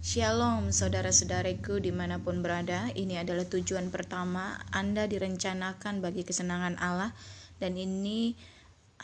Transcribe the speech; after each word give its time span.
Shalom 0.00 0.72
saudara-saudariku 0.72 1.76
di 1.76 1.92
mana 1.92 2.16
pun 2.16 2.40
berada 2.40 2.88
Ini 2.96 3.20
adalah 3.20 3.44
tujuan 3.44 3.92
pertama 3.92 4.56
Anda 4.72 5.04
direncanakan 5.04 6.00
bagi 6.00 6.24
kesenangan 6.24 6.80
Allah 6.80 7.12
Dan 7.60 7.76
ini 7.76 8.32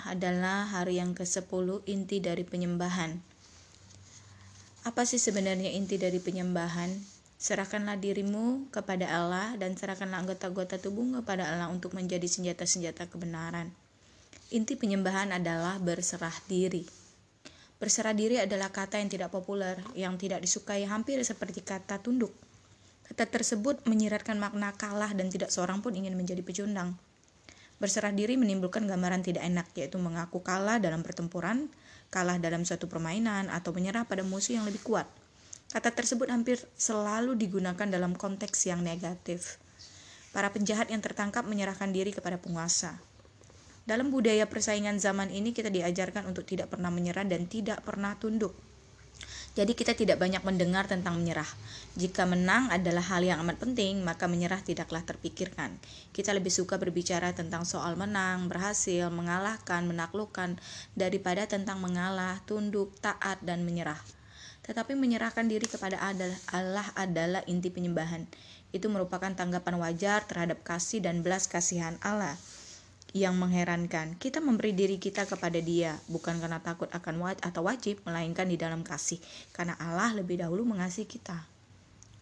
adalah 0.09 0.65
hari 0.65 0.97
yang 0.97 1.13
ke-10 1.13 1.85
inti 1.85 2.25
dari 2.25 2.49
penyembahan 2.49 3.13
Apa 4.89 5.05
sih 5.05 5.21
sebenarnya 5.21 5.69
inti 5.77 6.01
dari 6.01 6.17
penyembahan? 6.17 6.89
Serahkanlah 7.37 8.01
dirimu 8.01 8.73
kepada 8.73 9.05
Allah 9.13 9.53
dan 9.61 9.77
serahkanlah 9.77 10.25
anggota-anggota 10.25 10.81
tubuhmu 10.81 11.21
kepada 11.21 11.45
Allah 11.45 11.69
untuk 11.69 11.93
menjadi 11.93 12.25
senjata-senjata 12.25 13.13
kebenaran. 13.13 13.69
Inti 14.49 14.73
penyembahan 14.81 15.37
adalah 15.37 15.77
berserah 15.77 16.33
diri. 16.49 17.06
Berserah 17.77 18.17
diri 18.17 18.41
adalah 18.41 18.73
kata 18.73 18.97
yang 18.97 19.13
tidak 19.13 19.29
populer, 19.29 19.77
yang 19.93 20.17
tidak 20.17 20.41
disukai 20.41 20.89
hampir 20.89 21.21
seperti 21.21 21.61
kata 21.61 22.01
tunduk. 22.01 22.33
Kata 23.05 23.29
tersebut 23.29 23.85
menyiratkan 23.85 24.41
makna 24.41 24.73
kalah 24.73 25.13
dan 25.13 25.29
tidak 25.29 25.53
seorang 25.53 25.85
pun 25.85 25.93
ingin 25.93 26.17
menjadi 26.17 26.41
pecundang. 26.41 26.97
Berserah 27.77 28.17
diri 28.17 28.41
menimbulkan 28.41 28.89
gambaran 28.89 29.21
tidak 29.21 29.45
enak, 29.45 29.69
yaitu 29.77 30.01
mengaku 30.01 30.41
kalah 30.41 30.81
dalam 30.81 31.05
pertempuran, 31.05 31.69
kalah 32.09 32.41
dalam 32.41 32.65
suatu 32.65 32.89
permainan, 32.89 33.53
atau 33.53 33.77
menyerah 33.77 34.09
pada 34.09 34.25
musuh 34.25 34.57
yang 34.57 34.65
lebih 34.65 34.81
kuat. 34.81 35.05
Kata 35.69 35.93
tersebut 35.93 36.33
hampir 36.33 36.57
selalu 36.81 37.37
digunakan 37.37 37.85
dalam 37.85 38.17
konteks 38.17 38.65
yang 38.65 38.81
negatif. 38.81 39.61
Para 40.33 40.49
penjahat 40.49 40.89
yang 40.89 41.05
tertangkap 41.05 41.45
menyerahkan 41.45 41.93
diri 41.93 42.17
kepada 42.17 42.41
penguasa. 42.41 42.97
Dalam 43.87 44.11
budaya 44.11 44.51
persaingan 44.51 44.99
zaman 44.99 45.31
ini 45.31 45.55
kita 45.55 45.71
diajarkan 45.71 46.27
untuk 46.27 46.43
tidak 46.43 46.75
pernah 46.75 46.91
menyerah 46.91 47.23
dan 47.23 47.47
tidak 47.47 47.87
pernah 47.87 48.19
tunduk. 48.19 48.51
Jadi 49.55 49.73
kita 49.73 49.95
tidak 49.95 50.19
banyak 50.19 50.43
mendengar 50.43 50.91
tentang 50.91 51.17
menyerah. 51.17 51.47
Jika 51.95 52.27
menang 52.27 52.69
adalah 52.69 53.01
hal 53.15 53.23
yang 53.23 53.39
amat 53.47 53.63
penting, 53.63 54.03
maka 54.03 54.27
menyerah 54.27 54.59
tidaklah 54.61 55.01
terpikirkan. 55.07 55.79
Kita 56.13 56.35
lebih 56.35 56.51
suka 56.51 56.77
berbicara 56.83 57.33
tentang 57.33 57.63
soal 57.63 57.95
menang, 57.95 58.51
berhasil, 58.51 59.09
mengalahkan, 59.09 59.87
menaklukkan, 59.87 60.61
daripada 60.93 61.47
tentang 61.47 61.81
mengalah, 61.81 62.43
tunduk, 62.45 62.93
taat, 63.01 63.41
dan 63.47 63.65
menyerah. 63.65 64.03
Tetapi 64.67 64.93
menyerahkan 64.99 65.47
diri 65.47 65.65
kepada 65.71 66.03
Allah 66.51 66.87
adalah 66.99 67.41
inti 67.47 67.71
penyembahan. 67.71 68.27
Itu 68.75 68.91
merupakan 68.91 69.31
tanggapan 69.31 69.79
wajar 69.79 70.27
terhadap 70.27 70.67
kasih 70.67 71.01
dan 71.01 71.23
belas 71.23 71.47
kasihan 71.49 71.97
Allah 72.03 72.35
yang 73.15 73.39
mengherankan. 73.39 74.19
Kita 74.19 74.43
memberi 74.43 74.75
diri 74.75 74.97
kita 74.99 75.29
kepada 75.29 75.61
Dia 75.63 75.95
bukan 76.11 76.41
karena 76.43 76.59
takut 76.59 76.91
akan 76.91 77.15
wajib 77.23 77.43
atau 77.45 77.63
wajib, 77.67 77.95
melainkan 78.03 78.49
di 78.51 78.59
dalam 78.59 78.83
kasih, 78.83 79.23
karena 79.55 79.79
Allah 79.79 80.17
lebih 80.17 80.43
dahulu 80.43 80.67
mengasihi 80.67 81.07
kita. 81.07 81.47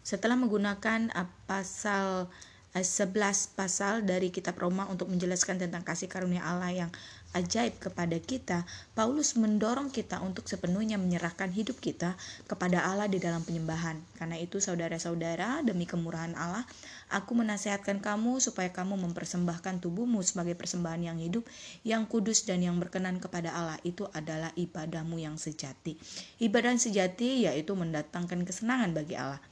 Setelah 0.05 0.37
menggunakan 0.37 1.09
uh, 1.17 1.29
pasal 1.49 2.29
11 2.75 2.83
uh, 3.15 3.35
pasal 3.55 4.03
dari 4.03 4.29
kitab 4.29 4.59
Roma 4.59 4.85
untuk 4.91 5.09
menjelaskan 5.09 5.57
tentang 5.57 5.81
kasih 5.81 6.11
karunia 6.11 6.43
Allah 6.43 6.69
yang 6.69 6.91
ajaib 7.35 7.75
kepada 7.83 8.15
kita, 8.15 8.63
Paulus 8.95 9.35
mendorong 9.35 9.91
kita 9.91 10.23
untuk 10.23 10.47
sepenuhnya 10.47 10.95
menyerahkan 10.95 11.51
hidup 11.51 11.83
kita 11.83 12.15
kepada 12.47 12.87
Allah 12.87 13.11
di 13.11 13.19
dalam 13.19 13.43
penyembahan. 13.43 13.99
Karena 14.15 14.39
itu 14.39 14.63
saudara-saudara, 14.63 15.59
demi 15.67 15.83
kemurahan 15.83 16.31
Allah, 16.39 16.63
aku 17.11 17.35
menasehatkan 17.35 17.99
kamu 17.99 18.39
supaya 18.39 18.71
kamu 18.71 18.95
mempersembahkan 19.11 19.83
tubuhmu 19.83 20.23
sebagai 20.23 20.55
persembahan 20.55 21.11
yang 21.11 21.19
hidup, 21.19 21.43
yang 21.83 22.07
kudus 22.07 22.47
dan 22.47 22.63
yang 22.63 22.79
berkenan 22.79 23.19
kepada 23.19 23.51
Allah. 23.51 23.77
Itu 23.83 24.07
adalah 24.15 24.55
ibadahmu 24.55 25.19
yang 25.19 25.35
sejati. 25.35 25.99
Ibadah 26.39 26.79
sejati 26.79 27.45
yaitu 27.45 27.75
mendatangkan 27.75 28.47
kesenangan 28.47 28.95
bagi 28.95 29.19
Allah. 29.19 29.43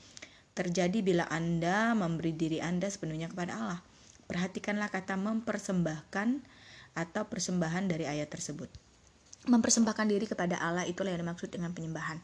Terjadi 0.56 1.04
bila 1.04 1.28
Anda 1.28 1.92
memberi 1.92 2.32
diri 2.32 2.64
Anda 2.64 2.88
sepenuhnya 2.88 3.28
kepada 3.28 3.60
Allah. 3.60 3.80
Perhatikanlah 4.24 4.88
kata 4.88 5.20
mempersembahkan 5.20 6.63
atau 6.94 7.26
persembahan 7.26 7.90
dari 7.90 8.06
ayat 8.06 8.30
tersebut. 8.30 8.70
Mempersembahkan 9.44 10.08
diri 10.08 10.24
kepada 10.24 10.56
Allah 10.62 10.88
itulah 10.88 11.12
yang 11.12 11.28
dimaksud 11.28 11.52
dengan 11.52 11.76
penyembahan. 11.76 12.22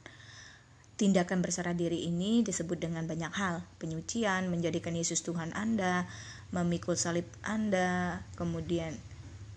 Tindakan 0.99 1.39
berserah 1.39 1.75
diri 1.75 2.07
ini 2.07 2.43
disebut 2.43 2.75
dengan 2.75 3.07
banyak 3.07 3.31
hal, 3.31 3.63
penyucian, 3.79 4.51
menjadikan 4.51 4.91
Yesus 4.95 5.23
Tuhan 5.23 5.55
Anda, 5.55 6.07
memikul 6.51 6.99
salib 6.99 7.27
Anda, 7.39 8.23
kemudian 8.35 8.95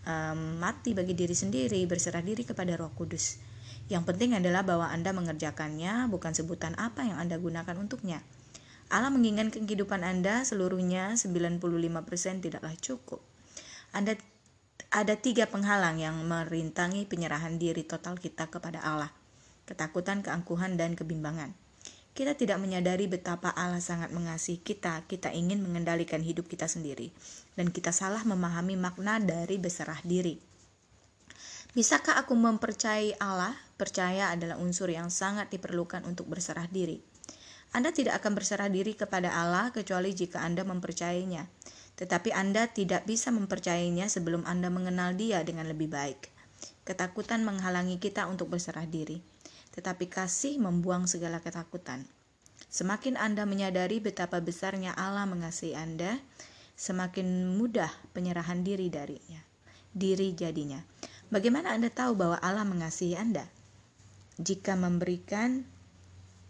um, 0.07 0.63
mati 0.63 0.95
bagi 0.95 1.19
diri 1.19 1.35
sendiri, 1.35 1.83
berserah 1.87 2.23
diri 2.23 2.47
kepada 2.47 2.79
Roh 2.79 2.95
Kudus. 2.95 3.43
Yang 3.91 4.15
penting 4.15 4.39
adalah 4.39 4.63
bahwa 4.63 4.87
Anda 4.91 5.11
mengerjakannya, 5.11 6.07
bukan 6.11 6.31
sebutan 6.31 6.79
apa 6.79 7.03
yang 7.03 7.19
Anda 7.19 7.39
gunakan 7.43 7.75
untuknya. 7.75 8.23
Allah 8.93 9.09
menginginkan 9.11 9.51
kehidupan 9.67 10.05
Anda 10.05 10.47
seluruhnya 10.47 11.19
95% 11.19 11.59
tidaklah 12.45 12.75
cukup. 12.79 13.21
Anda 13.91 14.15
ada 14.93 15.17
tiga 15.17 15.49
penghalang 15.49 15.97
yang 15.97 16.21
merintangi 16.29 17.09
penyerahan 17.09 17.57
diri 17.57 17.81
total 17.81 18.21
kita 18.21 18.53
kepada 18.53 18.85
Allah. 18.85 19.09
Ketakutan, 19.65 20.21
keangkuhan, 20.21 20.77
dan 20.77 20.93
kebimbangan. 20.93 21.57
Kita 22.13 22.37
tidak 22.37 22.61
menyadari 22.61 23.09
betapa 23.09 23.57
Allah 23.57 23.81
sangat 23.81 24.13
mengasihi 24.13 24.61
kita. 24.61 25.09
Kita 25.09 25.33
ingin 25.33 25.65
mengendalikan 25.65 26.21
hidup 26.21 26.45
kita 26.45 26.69
sendiri. 26.69 27.09
Dan 27.57 27.73
kita 27.73 27.89
salah 27.89 28.21
memahami 28.29 28.77
makna 28.77 29.17
dari 29.17 29.57
berserah 29.57 29.97
diri. 30.05 30.37
Bisakah 31.73 32.21
aku 32.21 32.37
mempercayai 32.37 33.17
Allah? 33.17 33.57
Percaya 33.81 34.29
adalah 34.29 34.61
unsur 34.61 34.93
yang 34.93 35.09
sangat 35.09 35.49
diperlukan 35.49 36.05
untuk 36.05 36.29
berserah 36.29 36.69
diri. 36.69 37.01
Anda 37.73 37.97
tidak 37.97 38.21
akan 38.21 38.37
berserah 38.37 38.69
diri 38.69 38.93
kepada 38.93 39.33
Allah 39.33 39.73
kecuali 39.73 40.13
jika 40.13 40.45
Anda 40.45 40.69
mempercayainya 40.69 41.49
tetapi 41.97 42.33
Anda 42.33 42.73
tidak 42.73 43.05
bisa 43.05 43.29
mempercayainya 43.31 44.09
sebelum 44.09 44.49
Anda 44.49 44.73
mengenal 44.73 45.15
Dia 45.15 45.45
dengan 45.45 45.69
lebih 45.69 45.93
baik. 45.93 46.33
Ketakutan 46.83 47.47
menghalangi 47.47 48.03
kita 48.03 48.27
untuk 48.27 48.51
berserah 48.51 48.89
diri, 48.89 49.23
tetapi 49.77 50.11
kasih 50.11 50.59
membuang 50.59 51.07
segala 51.07 51.39
ketakutan. 51.39 52.03
Semakin 52.73 53.21
Anda 53.21 53.45
menyadari 53.45 54.01
betapa 54.01 54.41
besarnya 54.41 54.97
Allah 54.97 55.29
mengasihi 55.29 55.77
Anda, 55.77 56.19
semakin 56.75 57.55
mudah 57.55 57.93
penyerahan 58.17 58.65
diri 58.65 58.89
darinya. 58.89 59.39
Diri 59.93 60.33
jadinya. 60.33 60.81
Bagaimana 61.29 61.77
Anda 61.77 61.93
tahu 61.93 62.17
bahwa 62.17 62.41
Allah 62.41 62.65
mengasihi 62.65 63.15
Anda? 63.15 63.45
Jika 64.41 64.75
memberikan 64.75 65.69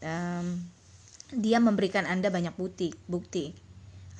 um, 0.00 0.46
dia 1.34 1.58
memberikan 1.58 2.06
Anda 2.06 2.30
banyak 2.30 2.54
bukti, 2.54 2.94
bukti 3.10 3.56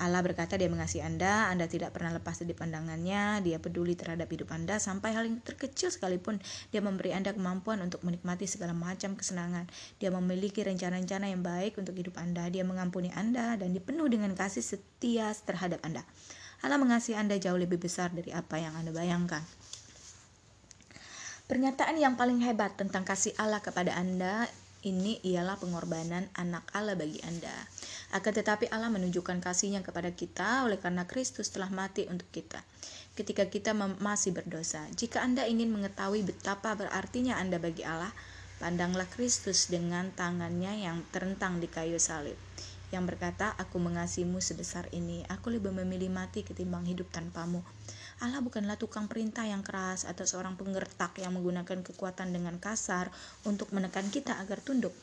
Allah 0.03 0.19
berkata 0.19 0.59
dia 0.59 0.67
mengasihi 0.67 0.99
Anda, 0.99 1.47
Anda 1.47 1.71
tidak 1.71 1.95
pernah 1.95 2.11
lepas 2.11 2.43
dari 2.43 2.51
pandangannya, 2.51 3.39
dia 3.39 3.55
peduli 3.55 3.95
terhadap 3.95 4.27
hidup 4.27 4.51
Anda, 4.51 4.75
sampai 4.75 5.15
hal 5.15 5.23
yang 5.23 5.39
terkecil 5.39 5.95
sekalipun 5.95 6.43
dia 6.75 6.83
memberi 6.83 7.15
Anda 7.15 7.31
kemampuan 7.31 7.79
untuk 7.79 8.03
menikmati 8.03 8.43
segala 8.43 8.75
macam 8.75 9.15
kesenangan. 9.15 9.71
Dia 10.03 10.11
memiliki 10.11 10.59
rencana-rencana 10.59 11.31
yang 11.31 11.39
baik 11.39 11.79
untuk 11.79 11.95
hidup 11.95 12.19
Anda, 12.19 12.51
dia 12.51 12.67
mengampuni 12.67 13.15
Anda, 13.15 13.55
dan 13.55 13.71
dipenuh 13.71 14.11
dengan 14.11 14.35
kasih 14.35 14.59
setia 14.59 15.31
terhadap 15.47 15.79
Anda. 15.87 16.03
Allah 16.59 16.75
mengasihi 16.75 17.15
Anda 17.15 17.39
jauh 17.39 17.55
lebih 17.55 17.79
besar 17.79 18.11
dari 18.11 18.35
apa 18.35 18.59
yang 18.59 18.75
Anda 18.75 18.91
bayangkan. 18.91 19.43
Pernyataan 21.47 21.95
yang 21.95 22.19
paling 22.19 22.43
hebat 22.43 22.75
tentang 22.75 23.07
kasih 23.07 23.31
Allah 23.39 23.63
kepada 23.63 23.95
Anda 23.95 24.51
ini 24.83 25.23
ialah 25.23 25.55
pengorbanan 25.55 26.27
anak 26.35 26.67
Allah 26.75 26.99
bagi 26.99 27.23
Anda. 27.23 27.51
Akan 28.11 28.35
tetapi 28.35 28.67
Allah 28.69 28.91
menunjukkan 28.91 29.39
kasihnya 29.39 29.81
kepada 29.81 30.11
kita 30.11 30.67
oleh 30.67 30.77
karena 30.77 31.07
Kristus 31.07 31.49
telah 31.49 31.71
mati 31.71 32.05
untuk 32.11 32.27
kita. 32.29 32.59
Ketika 33.15 33.47
kita 33.47 33.71
masih 33.75 34.35
berdosa, 34.35 34.83
jika 34.93 35.23
Anda 35.23 35.47
ingin 35.47 35.71
mengetahui 35.71 36.27
betapa 36.27 36.75
berartinya 36.75 37.39
Anda 37.39 37.57
bagi 37.57 37.87
Allah, 37.87 38.11
pandanglah 38.59 39.07
Kristus 39.07 39.71
dengan 39.71 40.11
tangannya 40.13 40.83
yang 40.83 41.01
terentang 41.15 41.63
di 41.63 41.71
kayu 41.71 41.97
salib 41.97 42.35
yang 42.93 43.09
berkata, 43.09 43.57
Aku 43.57 43.81
mengasihimu 43.81 44.37
sebesar 44.37 44.85
ini, 44.93 45.25
aku 45.25 45.49
lebih 45.49 45.73
memilih 45.73 46.13
mati 46.13 46.45
ketimbang 46.45 46.85
hidup 46.85 47.09
tanpamu. 47.09 47.65
Allah 48.21 48.43
bukanlah 48.43 48.77
tukang 48.77 49.09
perintah 49.09 49.47
yang 49.47 49.65
keras 49.65 50.05
atau 50.05 50.27
seorang 50.27 50.53
penggertak 50.59 51.17
yang 51.17 51.33
menggunakan 51.33 51.81
kekuatan 51.81 52.29
dengan 52.29 52.61
kasar 52.61 53.09
untuk 53.47 53.73
menekan 53.73 54.11
kita 54.13 54.37
agar 54.37 54.61
tunduk. 54.61 54.93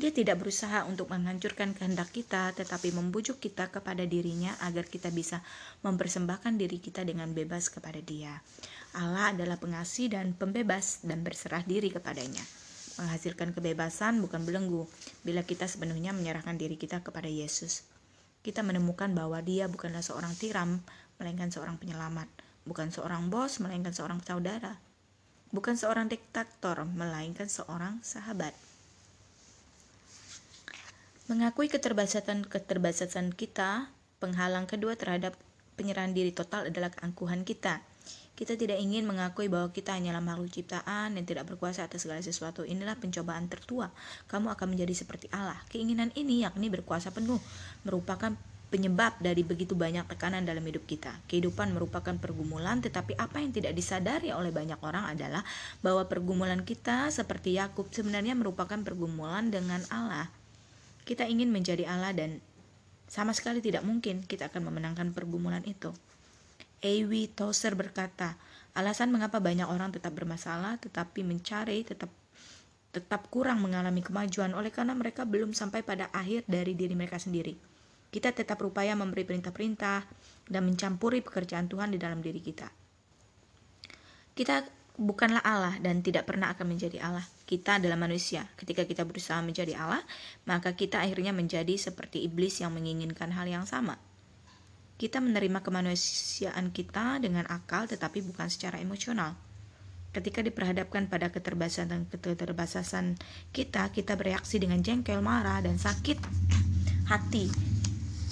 Dia 0.00 0.10
tidak 0.10 0.40
berusaha 0.42 0.88
untuk 0.88 1.12
menghancurkan 1.12 1.76
kehendak 1.76 2.10
kita, 2.10 2.50
tetapi 2.56 2.90
membujuk 2.90 3.38
kita 3.38 3.70
kepada 3.70 4.02
dirinya 4.02 4.56
agar 4.64 4.88
kita 4.88 5.12
bisa 5.12 5.44
mempersembahkan 5.86 6.58
diri 6.58 6.82
kita 6.82 7.04
dengan 7.06 7.30
bebas 7.36 7.70
kepada 7.70 8.00
dia. 8.02 8.40
Allah 8.98 9.30
adalah 9.30 9.60
pengasih 9.60 10.10
dan 10.10 10.34
pembebas 10.34 11.04
dan 11.06 11.22
berserah 11.22 11.62
diri 11.62 11.92
kepadanya. 11.92 12.42
Menghasilkan 12.98 13.56
kebebasan 13.56 14.20
bukan 14.20 14.44
belenggu 14.44 14.84
bila 15.24 15.46
kita 15.46 15.64
sepenuhnya 15.64 16.12
menyerahkan 16.12 16.58
diri 16.58 16.74
kita 16.76 17.00
kepada 17.04 17.28
Yesus. 17.28 17.86
Kita 18.42 18.66
menemukan 18.66 19.14
bahwa 19.14 19.38
dia 19.38 19.70
bukanlah 19.70 20.02
seorang 20.02 20.34
tiram, 20.34 20.82
melainkan 21.22 21.54
seorang 21.54 21.78
penyelamat. 21.78 22.26
Bukan 22.66 22.90
seorang 22.90 23.30
bos, 23.30 23.62
melainkan 23.62 23.94
seorang 23.94 24.18
saudara. 24.26 24.82
Bukan 25.54 25.78
seorang 25.78 26.10
diktator, 26.10 26.82
melainkan 26.82 27.46
seorang 27.46 28.02
sahabat. 28.02 28.50
Mengakui 31.30 31.70
keterbatasan-keterbatasan 31.70 33.30
kita, 33.38 33.94
penghalang 34.18 34.66
kedua 34.66 34.98
terhadap 34.98 35.38
penyerahan 35.78 36.10
diri 36.10 36.34
total 36.34 36.66
adalah 36.66 36.90
keangkuhan 36.90 37.46
kita. 37.46 37.86
Kita 38.32 38.58
tidak 38.58 38.82
ingin 38.82 39.06
mengakui 39.06 39.46
bahwa 39.46 39.70
kita 39.70 39.94
hanyalah 39.94 40.18
makhluk 40.18 40.50
ciptaan 40.50 41.14
yang 41.14 41.26
tidak 41.28 41.46
berkuasa 41.46 41.86
atas 41.86 42.02
segala 42.02 42.24
sesuatu. 42.24 42.66
Inilah 42.66 42.98
pencobaan 42.98 43.46
tertua. 43.46 43.94
Kamu 44.26 44.50
akan 44.50 44.74
menjadi 44.74 44.96
seperti 44.98 45.30
Allah. 45.30 45.60
Keinginan 45.70 46.10
ini 46.18 46.42
yakni 46.42 46.72
berkuasa 46.72 47.14
penuh 47.14 47.38
merupakan 47.86 48.34
penyebab 48.72 49.20
dari 49.20 49.44
begitu 49.44 49.76
banyak 49.76 50.08
tekanan 50.08 50.48
dalam 50.48 50.64
hidup 50.64 50.88
kita. 50.88 51.12
Kehidupan 51.28 51.76
merupakan 51.76 52.16
pergumulan, 52.16 52.80
tetapi 52.80 53.12
apa 53.20 53.44
yang 53.44 53.52
tidak 53.52 53.76
disadari 53.76 54.32
oleh 54.32 54.48
banyak 54.48 54.80
orang 54.80 55.12
adalah 55.12 55.44
bahwa 55.84 56.08
pergumulan 56.08 56.64
kita 56.64 57.12
seperti 57.12 57.60
Yakub 57.60 57.92
sebenarnya 57.92 58.32
merupakan 58.32 58.80
pergumulan 58.80 59.52
dengan 59.52 59.84
Allah. 59.92 60.32
Kita 61.04 61.28
ingin 61.28 61.52
menjadi 61.52 61.84
Allah 61.84 62.16
dan 62.16 62.40
sama 63.12 63.36
sekali 63.36 63.60
tidak 63.60 63.84
mungkin 63.84 64.24
kita 64.24 64.48
akan 64.48 64.72
memenangkan 64.72 65.12
pergumulan 65.12 65.60
itu. 65.68 65.92
Ewi 66.80 67.28
Tozer 67.28 67.76
berkata, 67.76 68.40
alasan 68.72 69.12
mengapa 69.12 69.36
banyak 69.36 69.68
orang 69.68 69.92
tetap 69.92 70.16
bermasalah 70.16 70.80
tetapi 70.80 71.20
mencari 71.20 71.84
tetap 71.84 72.08
tetap 72.92 73.28
kurang 73.32 73.64
mengalami 73.64 74.04
kemajuan 74.04 74.52
oleh 74.52 74.68
karena 74.68 74.92
mereka 74.92 75.24
belum 75.24 75.56
sampai 75.56 75.80
pada 75.80 76.12
akhir 76.12 76.44
dari 76.48 76.76
diri 76.76 76.92
mereka 76.92 77.16
sendiri. 77.16 77.71
Kita 78.12 78.28
tetap 78.28 78.60
berupaya 78.60 78.92
memberi 78.92 79.24
perintah-perintah 79.24 80.04
dan 80.44 80.68
mencampuri 80.68 81.24
pekerjaan 81.24 81.64
Tuhan 81.64 81.96
di 81.96 81.98
dalam 81.98 82.20
diri 82.20 82.44
kita. 82.44 82.68
Kita 84.36 84.60
bukanlah 85.00 85.40
Allah 85.40 85.80
dan 85.80 86.04
tidak 86.04 86.28
pernah 86.28 86.52
akan 86.52 86.76
menjadi 86.76 87.00
Allah. 87.00 87.24
Kita 87.48 87.80
adalah 87.80 87.96
manusia. 87.96 88.44
Ketika 88.60 88.84
kita 88.84 89.08
berusaha 89.08 89.40
menjadi 89.40 89.80
Allah, 89.80 90.04
maka 90.44 90.76
kita 90.76 91.00
akhirnya 91.00 91.32
menjadi 91.32 91.72
seperti 91.80 92.20
iblis 92.28 92.60
yang 92.60 92.76
menginginkan 92.76 93.32
hal 93.32 93.48
yang 93.48 93.64
sama. 93.64 93.96
Kita 95.00 95.18
menerima 95.24 95.64
kemanusiaan 95.64 96.68
kita 96.68 97.16
dengan 97.16 97.48
akal 97.48 97.88
tetapi 97.88 98.20
bukan 98.28 98.52
secara 98.52 98.76
emosional. 98.76 99.34
Ketika 100.12 100.44
diperhadapkan 100.44 101.08
pada 101.08 101.32
keterbatasan 101.32 102.12
keterbatasan 102.12 103.16
kita, 103.56 103.88
kita 103.88 104.20
bereaksi 104.20 104.60
dengan 104.60 104.84
jengkel, 104.84 105.24
marah, 105.24 105.64
dan 105.64 105.80
sakit 105.80 106.20
hati. 107.08 107.71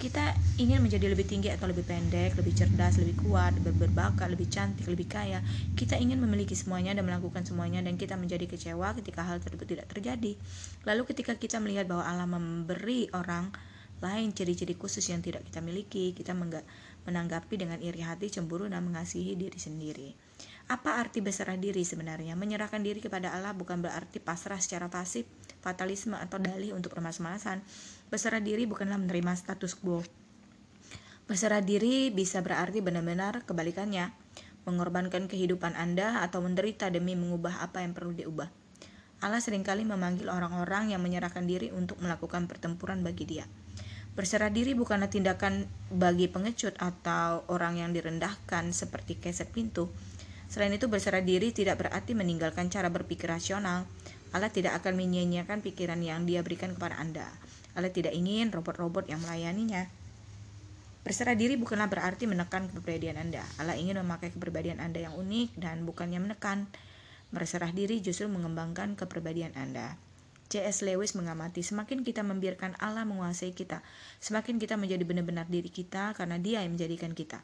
Kita 0.00 0.32
ingin 0.56 0.80
menjadi 0.80 1.12
lebih 1.12 1.28
tinggi 1.28 1.52
atau 1.52 1.68
lebih 1.68 1.84
pendek, 1.84 2.32
lebih 2.32 2.56
cerdas, 2.56 2.96
lebih 2.96 3.20
kuat, 3.20 3.52
lebih 3.60 3.84
berbakat, 3.84 4.32
lebih 4.32 4.48
cantik, 4.48 4.88
lebih 4.88 5.04
kaya. 5.04 5.44
Kita 5.76 6.00
ingin 6.00 6.16
memiliki 6.16 6.56
semuanya 6.56 6.96
dan 6.96 7.04
melakukan 7.04 7.44
semuanya 7.44 7.84
dan 7.84 8.00
kita 8.00 8.16
menjadi 8.16 8.48
kecewa 8.48 8.96
ketika 8.96 9.28
hal 9.28 9.44
tersebut 9.44 9.68
tidak 9.68 9.92
terjadi. 9.92 10.40
Lalu 10.88 11.02
ketika 11.04 11.36
kita 11.36 11.60
melihat 11.60 11.84
bahwa 11.84 12.08
Allah 12.08 12.24
memberi 12.24 13.12
orang 13.12 13.52
lain 14.00 14.32
ciri-ciri 14.32 14.72
khusus 14.72 15.04
yang 15.12 15.20
tidak 15.20 15.44
kita 15.44 15.60
miliki, 15.60 16.16
kita 16.16 16.32
menanggapi 17.04 17.60
dengan 17.60 17.76
iri 17.84 18.00
hati, 18.00 18.32
cemburu, 18.32 18.64
dan 18.72 18.80
mengasihi 18.88 19.36
diri 19.36 19.60
sendiri. 19.60 20.16
Apa 20.70 21.02
arti 21.02 21.18
berserah 21.18 21.58
diri 21.58 21.82
sebenarnya? 21.82 22.38
Menyerahkan 22.38 22.78
diri 22.78 23.02
kepada 23.02 23.34
Allah 23.34 23.50
bukan 23.50 23.82
berarti 23.82 24.22
pasrah 24.22 24.62
secara 24.62 24.86
pasif, 24.86 25.26
fatalisme, 25.58 26.14
atau 26.14 26.38
dalih 26.38 26.78
untuk 26.78 26.94
permasalahan. 26.94 27.58
Berserah 28.06 28.38
diri 28.38 28.70
bukanlah 28.70 28.94
menerima 28.94 29.34
status 29.34 29.74
quo. 29.74 30.06
Berserah 31.26 31.58
diri 31.58 32.14
bisa 32.14 32.38
berarti 32.38 32.78
benar-benar 32.86 33.42
kebalikannya, 33.50 34.14
mengorbankan 34.62 35.26
kehidupan 35.26 35.74
Anda 35.74 36.22
atau 36.22 36.38
menderita 36.38 36.86
demi 36.86 37.18
mengubah 37.18 37.66
apa 37.66 37.82
yang 37.82 37.90
perlu 37.90 38.14
diubah. 38.14 38.46
Allah 39.26 39.42
sering 39.42 39.66
kali 39.66 39.82
memanggil 39.82 40.30
orang-orang 40.30 40.94
yang 40.94 41.02
menyerahkan 41.02 41.50
diri 41.50 41.74
untuk 41.74 41.98
melakukan 41.98 42.46
pertempuran 42.46 43.02
bagi 43.02 43.26
dia. 43.26 43.42
Berserah 44.14 44.54
diri 44.54 44.78
bukanlah 44.78 45.10
tindakan 45.10 45.66
bagi 45.90 46.30
pengecut 46.30 46.78
atau 46.78 47.42
orang 47.50 47.82
yang 47.82 47.90
direndahkan 47.90 48.70
seperti 48.70 49.18
keset 49.18 49.50
pintu. 49.50 49.90
Selain 50.50 50.74
itu 50.74 50.90
berserah 50.90 51.22
diri 51.22 51.54
tidak 51.54 51.78
berarti 51.78 52.18
meninggalkan 52.18 52.66
cara 52.74 52.90
berpikir 52.90 53.30
rasional. 53.30 53.86
Allah 54.34 54.50
tidak 54.50 54.82
akan 54.82 54.98
menyia-nyiakan 54.98 55.62
pikiran 55.62 56.02
yang 56.02 56.26
dia 56.26 56.42
berikan 56.42 56.74
kepada 56.74 56.98
Anda. 56.98 57.30
Allah 57.78 57.94
tidak 57.94 58.10
ingin 58.18 58.50
robot-robot 58.50 59.06
yang 59.06 59.22
melayaninya. 59.22 59.86
Berserah 61.06 61.38
diri 61.38 61.54
bukanlah 61.54 61.86
berarti 61.86 62.26
menekan 62.26 62.66
kepribadian 62.66 63.22
Anda. 63.22 63.46
Allah 63.62 63.78
ingin 63.78 64.02
memakai 64.02 64.34
kepribadian 64.34 64.82
Anda 64.82 65.06
yang 65.06 65.14
unik 65.14 65.54
dan 65.54 65.86
bukannya 65.86 66.18
menekan. 66.18 66.66
Berserah 67.30 67.70
diri 67.70 68.02
justru 68.02 68.26
mengembangkan 68.26 68.98
kepribadian 68.98 69.54
Anda. 69.54 69.94
C.S. 70.50 70.82
Lewis 70.82 71.14
mengamati, 71.14 71.62
semakin 71.62 72.02
kita 72.02 72.26
membiarkan 72.26 72.74
Allah 72.82 73.06
menguasai 73.06 73.54
kita, 73.54 73.86
semakin 74.18 74.58
kita 74.58 74.74
menjadi 74.74 75.06
benar-benar 75.06 75.46
diri 75.46 75.70
kita 75.70 76.10
karena 76.18 76.42
dia 76.42 76.66
yang 76.66 76.74
menjadikan 76.74 77.14
kita. 77.14 77.38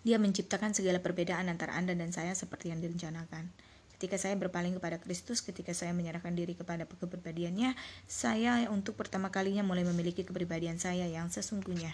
Dia 0.00 0.16
menciptakan 0.16 0.72
segala 0.72 1.04
perbedaan 1.04 1.52
antara 1.52 1.76
Anda 1.76 1.92
dan 1.92 2.08
saya 2.14 2.32
seperti 2.32 2.72
yang 2.72 2.80
direncanakan. 2.80 3.52
Ketika 4.00 4.16
saya 4.16 4.32
berpaling 4.32 4.80
kepada 4.80 4.96
Kristus, 4.96 5.44
ketika 5.44 5.76
saya 5.76 5.92
menyerahkan 5.92 6.32
diri 6.32 6.56
kepada 6.56 6.88
kepribadiannya, 6.88 7.76
saya 8.08 8.64
untuk 8.72 8.96
pertama 8.96 9.28
kalinya 9.28 9.60
mulai 9.60 9.84
memiliki 9.84 10.24
kepribadian 10.24 10.80
saya 10.80 11.04
yang 11.04 11.28
sesungguhnya. 11.28 11.92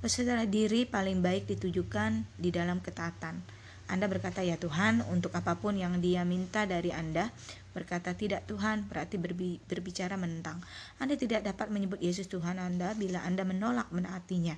Berserah 0.00 0.48
diri 0.48 0.88
paling 0.88 1.20
baik 1.20 1.44
ditujukan 1.44 2.24
di 2.40 2.48
dalam 2.48 2.80
ketaatan. 2.80 3.44
Anda 3.92 4.08
berkata, 4.08 4.40
"Ya 4.40 4.56
Tuhan, 4.56 5.04
untuk 5.12 5.36
apa 5.36 5.60
pun 5.60 5.76
yang 5.76 6.00
Dia 6.00 6.24
minta 6.24 6.64
dari 6.64 6.96
Anda, 6.96 7.28
berkata 7.76 8.16
tidak 8.16 8.48
Tuhan 8.48 8.88
berarti 8.88 9.20
berbi 9.20 9.60
berbicara 9.68 10.16
menentang. 10.16 10.64
Anda 10.96 11.20
tidak 11.20 11.44
dapat 11.44 11.68
menyebut 11.68 12.00
Yesus 12.00 12.24
Tuhan 12.32 12.56
Anda 12.56 12.96
bila 12.96 13.20
Anda 13.20 13.44
menolak 13.44 13.92
menaatinya. 13.92 14.56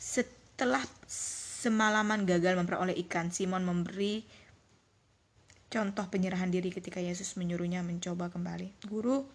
Setelah 0.00 0.80
semalaman 1.60 2.24
gagal 2.24 2.56
memperoleh 2.56 2.96
ikan, 3.04 3.28
Simon 3.28 3.68
memberi 3.68 4.24
contoh 5.68 6.08
penyerahan 6.08 6.48
diri 6.48 6.72
ketika 6.72 7.04
Yesus 7.04 7.36
menyuruhnya 7.36 7.84
mencoba 7.84 8.32
kembali. 8.32 8.88
Guru, 8.88 9.28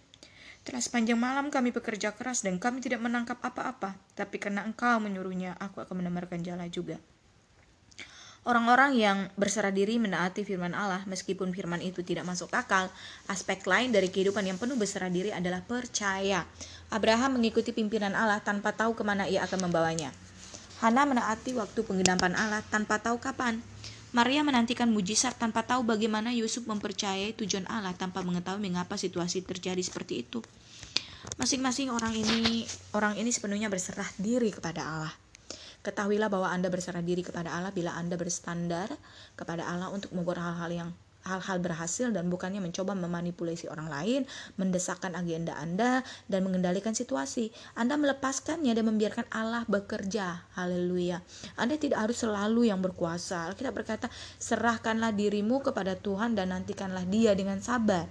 telah 0.65 0.81
sepanjang 0.81 1.21
malam 1.21 1.53
kami 1.53 1.69
bekerja 1.69 2.17
keras 2.17 2.41
dan 2.41 2.57
kami 2.57 2.81
tidak 2.81 3.05
menangkap 3.05 3.37
apa-apa, 3.37 3.93
tapi 4.17 4.41
karena 4.41 4.65
engkau 4.65 4.97
menyuruhnya, 4.97 5.53
aku 5.61 5.85
akan 5.85 6.01
menemarkan 6.01 6.41
jala 6.41 6.65
juga. 6.65 6.97
Orang-orang 8.45 8.93
yang 8.93 9.17
berserah 9.37 9.73
diri 9.73 9.97
menaati 9.97 10.45
firman 10.45 10.77
Allah, 10.77 11.01
meskipun 11.09 11.49
firman 11.49 11.81
itu 11.81 12.05
tidak 12.05 12.29
masuk 12.29 12.53
akal, 12.53 12.93
aspek 13.25 13.65
lain 13.65 13.89
dari 13.89 14.09
kehidupan 14.09 14.45
yang 14.45 14.61
penuh 14.61 14.77
berserah 14.77 15.09
diri 15.09 15.33
adalah 15.33 15.65
percaya. 15.65 16.45
Abraham 16.93 17.41
mengikuti 17.41 17.73
pimpinan 17.73 18.13
Allah 18.13 18.41
tanpa 18.45 18.69
tahu 18.69 18.93
ke 18.93 19.01
mana 19.01 19.25
ia 19.25 19.41
akan 19.49 19.65
membawanya. 19.65 20.13
Hana 20.83 21.07
menaati 21.07 21.55
waktu 21.55 21.87
penggenapan 21.87 22.35
Allah 22.35 22.59
tanpa 22.67 22.99
tahu 22.99 23.15
kapan. 23.23 23.63
Maria 24.11 24.43
menantikan 24.43 24.91
mujizat 24.91 25.35
tanpa 25.35 25.63
tahu 25.63 25.83
bagaimana 25.83 26.31
Yusuf 26.31 26.67
mempercayai 26.67 27.35
tujuan 27.35 27.67
Allah 27.67 27.91
tanpa 27.95 28.23
mengetahui 28.23 28.63
mengapa 28.63 28.95
situasi 28.95 29.43
terjadi 29.43 29.79
seperti 29.79 30.23
itu. 30.23 30.39
Masing-masing 31.35 31.91
orang 31.91 32.15
ini 32.15 32.63
orang 32.95 33.19
ini 33.19 33.27
sepenuhnya 33.31 33.67
berserah 33.67 34.07
diri 34.19 34.51
kepada 34.55 34.83
Allah. 34.83 35.13
Ketahuilah 35.83 36.31
bahwa 36.31 36.47
Anda 36.49 36.71
berserah 36.71 37.03
diri 37.03 37.21
kepada 37.21 37.53
Allah 37.53 37.69
bila 37.69 37.93
Anda 37.93 38.17
berstandar 38.17 38.89
kepada 39.35 39.67
Allah 39.67 39.91
untuk 39.91 40.15
membuat 40.15 40.41
hal-hal 40.41 40.71
yang 40.71 40.89
hal-hal 41.25 41.57
berhasil 41.57 42.13
dan 42.13 42.29
bukannya 42.29 42.61
mencoba 42.61 42.93
memanipulasi 42.93 43.65
orang 43.67 43.89
lain, 43.89 44.21
mendesakkan 44.61 45.17
agenda 45.17 45.57
Anda 45.57 46.05
dan 46.29 46.45
mengendalikan 46.45 46.93
situasi. 46.93 47.49
Anda 47.73 47.97
melepaskannya 47.97 48.71
dan 48.77 48.85
membiarkan 48.85 49.25
Allah 49.33 49.65
bekerja. 49.65 50.45
Haleluya. 50.53 51.25
Anda 51.57 51.81
tidak 51.81 52.05
harus 52.05 52.21
selalu 52.21 52.69
yang 52.69 52.79
berkuasa. 52.79 53.49
Kita 53.57 53.73
berkata, 53.73 54.07
serahkanlah 54.37 55.11
dirimu 55.17 55.65
kepada 55.65 55.97
Tuhan 55.97 56.37
dan 56.37 56.53
nantikanlah 56.53 57.03
Dia 57.09 57.33
dengan 57.33 57.57
sabar. 57.59 58.05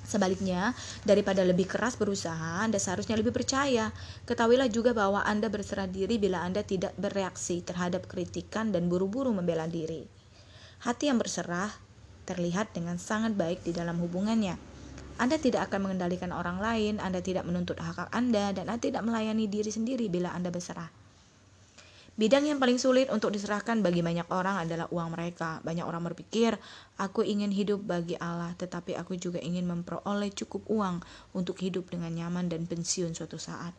Sebaliknya, 0.00 0.74
daripada 1.06 1.46
lebih 1.46 1.70
keras 1.70 1.94
berusaha, 1.94 2.60
Anda 2.60 2.82
seharusnya 2.82 3.14
lebih 3.14 3.30
percaya. 3.30 3.94
Ketahuilah 4.26 4.66
juga 4.66 4.90
bahwa 4.90 5.22
Anda 5.22 5.46
berserah 5.46 5.86
diri 5.86 6.18
bila 6.18 6.42
Anda 6.42 6.66
tidak 6.66 6.98
bereaksi 6.98 7.62
terhadap 7.62 8.10
kritikan 8.10 8.74
dan 8.74 8.90
buru-buru 8.90 9.30
membela 9.30 9.70
diri. 9.70 10.02
Hati 10.82 11.12
yang 11.12 11.20
berserah 11.20 11.89
terlihat 12.30 12.70
dengan 12.70 13.02
sangat 13.02 13.34
baik 13.34 13.66
di 13.66 13.74
dalam 13.74 13.98
hubungannya. 13.98 14.54
Anda 15.18 15.36
tidak 15.42 15.66
akan 15.66 15.90
mengendalikan 15.90 16.30
orang 16.30 16.62
lain, 16.62 17.02
Anda 17.02 17.18
tidak 17.18 17.42
menuntut 17.42 17.82
hak-hak 17.82 18.14
Anda, 18.14 18.54
dan 18.54 18.70
Anda 18.70 18.78
tidak 18.78 19.02
melayani 19.02 19.50
diri 19.50 19.74
sendiri 19.74 20.06
bila 20.06 20.30
Anda 20.30 20.54
berserah. 20.54 21.00
Bidang 22.20 22.44
yang 22.44 22.60
paling 22.60 22.76
sulit 22.76 23.08
untuk 23.08 23.32
diserahkan 23.32 23.80
bagi 23.80 24.04
banyak 24.04 24.28
orang 24.28 24.68
adalah 24.68 24.92
uang 24.92 25.16
mereka. 25.16 25.56
Banyak 25.64 25.88
orang 25.88 26.04
berpikir, 26.12 26.52
aku 27.00 27.24
ingin 27.24 27.48
hidup 27.48 27.80
bagi 27.80 28.12
Allah, 28.20 28.52
tetapi 28.60 28.92
aku 28.92 29.16
juga 29.16 29.40
ingin 29.40 29.64
memperoleh 29.64 30.28
cukup 30.36 30.68
uang 30.68 31.00
untuk 31.32 31.56
hidup 31.64 31.88
dengan 31.88 32.12
nyaman 32.12 32.52
dan 32.52 32.68
pensiun 32.68 33.16
suatu 33.16 33.40
saat. 33.40 33.72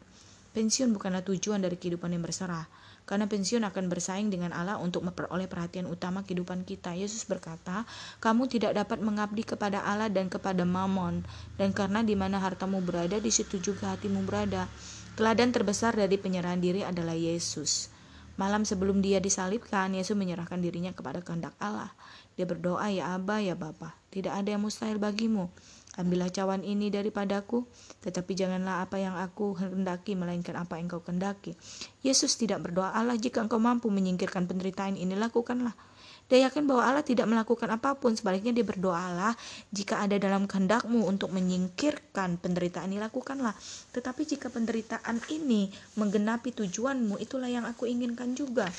Pensiun 0.57 0.89
bukanlah 0.89 1.21
tujuan 1.21 1.61
dari 1.61 1.77
kehidupan 1.77 2.11
yang 2.11 2.25
berserah. 2.25 2.65
Karena 3.11 3.27
pensiun 3.27 3.67
akan 3.67 3.91
bersaing 3.91 4.31
dengan 4.31 4.55
Allah 4.55 4.79
untuk 4.79 5.03
memperoleh 5.03 5.51
perhatian 5.51 5.83
utama 5.83 6.23
kehidupan 6.23 6.63
kita. 6.63 6.95
Yesus 6.95 7.27
berkata, 7.27 7.83
"Kamu 8.23 8.47
tidak 8.47 8.71
dapat 8.71 9.03
mengabdi 9.03 9.43
kepada 9.43 9.83
Allah 9.83 10.07
dan 10.07 10.31
kepada 10.31 10.63
Mammon, 10.63 11.27
dan 11.59 11.75
karena 11.75 12.07
di 12.07 12.15
mana 12.15 12.39
hartamu 12.39 12.79
berada, 12.79 13.19
di 13.19 13.27
situ 13.27 13.59
juga 13.59 13.91
hatimu 13.91 14.23
berada." 14.23 14.71
Teladan 15.19 15.51
terbesar 15.51 15.91
dari 15.91 16.15
penyerahan 16.15 16.63
diri 16.63 16.87
adalah 16.87 17.19
Yesus. 17.19 17.90
Malam 18.41 18.65
sebelum 18.65 19.05
dia 19.05 19.21
disalibkan, 19.21 19.93
Yesus 19.93 20.17
menyerahkan 20.17 20.57
dirinya 20.57 20.89
kepada 20.97 21.21
kehendak 21.21 21.53
Allah. 21.61 21.93
Dia 22.33 22.49
berdoa, 22.49 22.89
"Ya 22.89 23.13
Aba, 23.13 23.37
ya 23.37 23.53
Bapa, 23.53 23.93
tidak 24.09 24.33
ada 24.33 24.57
yang 24.57 24.65
mustahil 24.65 24.97
bagimu. 24.97 25.53
Ambillah 25.93 26.33
cawan 26.33 26.65
ini 26.65 26.89
daripadaku, 26.89 27.69
tetapi 28.01 28.33
janganlah 28.33 28.81
apa 28.81 28.97
yang 28.97 29.13
aku 29.13 29.61
hendaki, 29.61 30.17
melainkan 30.17 30.57
apa 30.57 30.81
yang 30.81 30.89
kau 30.89 31.05
kendaki. 31.05 31.53
Yesus 32.01 32.33
tidak 32.33 32.65
berdoa 32.65 32.89
Allah 32.97 33.13
jika 33.13 33.45
engkau 33.45 33.61
mampu 33.61 33.93
menyingkirkan 33.93 34.49
penderitaan 34.49 34.97
ini, 34.97 35.13
lakukanlah. 35.13 35.77
Dia 36.27 36.47
yakin 36.47 36.63
bahwa 36.69 36.83
Allah 36.85 37.03
tidak 37.03 37.27
melakukan 37.27 37.71
apa 37.71 37.97
pun, 37.97 38.15
sebaliknya 38.15 38.51
dia 38.51 38.63
berdoa 38.63 38.97
Allah 38.97 39.33
jika 39.73 40.03
ada 40.03 40.15
dalam 40.19 40.45
kehendakmu 40.47 41.03
untuk 41.07 41.33
menyingkirkan 41.33 42.39
penderitaan 42.39 42.91
ini, 42.93 43.01
lakukanlah. 43.01 43.55
Tetapi 43.95 44.21
jika 44.23 44.47
penderitaan 44.51 45.19
ini 45.33 45.71
menggenapi 45.99 46.55
tujuanmu, 46.55 47.19
itulah 47.19 47.51
yang 47.51 47.67
aku 47.67 47.89
inginkan 47.89 48.35
juga. 48.35 48.71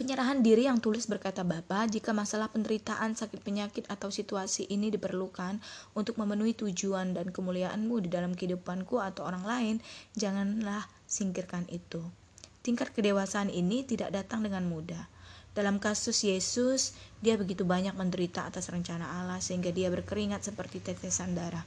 Penyerahan 0.00 0.40
diri 0.40 0.64
yang 0.64 0.80
tulis 0.80 1.04
berkata 1.04 1.44
Bapa, 1.44 1.84
jika 1.84 2.16
masalah 2.16 2.48
penderitaan, 2.48 3.12
sakit 3.12 3.44
penyakit, 3.44 3.84
atau 3.92 4.08
situasi 4.08 4.64
ini 4.72 4.88
diperlukan 4.88 5.60
untuk 5.92 6.16
memenuhi 6.16 6.56
tujuan 6.56 7.12
dan 7.12 7.28
kemuliaanmu 7.28 8.00
di 8.00 8.08
dalam 8.08 8.32
kehidupanku 8.32 8.96
atau 8.96 9.28
orang 9.28 9.44
lain, 9.44 9.76
janganlah 10.16 10.88
singkirkan 11.04 11.68
itu. 11.68 12.00
Tingkat 12.64 12.96
kedewasaan 12.96 13.52
ini 13.52 13.84
tidak 13.84 14.16
datang 14.16 14.40
dengan 14.40 14.64
mudah. 14.72 15.04
Dalam 15.50 15.82
kasus 15.82 16.22
Yesus, 16.22 16.94
dia 17.18 17.34
begitu 17.34 17.66
banyak 17.66 17.98
menderita 17.98 18.46
atas 18.46 18.70
rencana 18.70 19.18
Allah 19.18 19.42
sehingga 19.42 19.74
dia 19.74 19.90
berkeringat 19.90 20.46
seperti 20.46 20.78
tetesan 20.78 21.34
darah. 21.34 21.66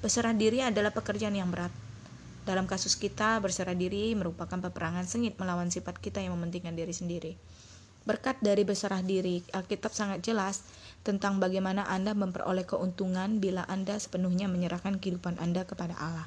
Berserah 0.00 0.32
diri 0.32 0.64
adalah 0.64 0.88
pekerjaan 0.96 1.36
yang 1.36 1.52
berat. 1.52 1.68
Dalam 2.48 2.64
kasus 2.64 2.96
kita, 2.96 3.36
berserah 3.44 3.76
diri 3.76 4.16
merupakan 4.16 4.56
peperangan 4.56 5.04
sengit 5.04 5.36
melawan 5.36 5.68
sifat 5.68 6.00
kita 6.00 6.24
yang 6.24 6.32
mementingkan 6.40 6.72
diri 6.72 6.96
sendiri. 6.96 7.32
Berkat 8.08 8.40
dari 8.40 8.64
berserah 8.64 9.04
diri, 9.04 9.44
Alkitab 9.52 9.92
sangat 9.92 10.24
jelas 10.24 10.64
tentang 11.04 11.36
bagaimana 11.36 11.84
Anda 11.84 12.16
memperoleh 12.16 12.64
keuntungan 12.64 13.44
bila 13.44 13.68
Anda 13.68 14.00
sepenuhnya 14.00 14.48
menyerahkan 14.48 14.96
kehidupan 14.96 15.36
Anda 15.36 15.68
kepada 15.68 15.92
Allah. 16.00 16.24